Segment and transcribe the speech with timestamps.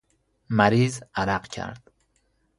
[0.49, 1.91] مریض عرق کرد.